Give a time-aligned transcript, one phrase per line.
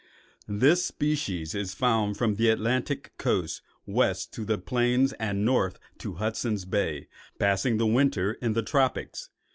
[0.47, 6.13] This species is found from the Atlantic coast west to the plains and north to
[6.15, 9.29] Hudson's Bay, passing the winter in the tropics.